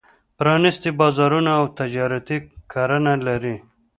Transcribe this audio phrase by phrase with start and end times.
[0.37, 2.37] پرانېستي بازارونه او تجارتي
[2.71, 3.55] کرنه لري.